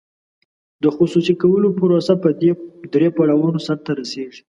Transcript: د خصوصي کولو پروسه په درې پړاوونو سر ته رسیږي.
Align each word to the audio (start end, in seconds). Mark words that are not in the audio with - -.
د 0.83 0.85
خصوصي 0.95 1.33
کولو 1.41 1.67
پروسه 1.79 2.13
په 2.23 2.29
درې 2.93 3.09
پړاوونو 3.17 3.59
سر 3.67 3.77
ته 3.85 3.91
رسیږي. 3.99 4.39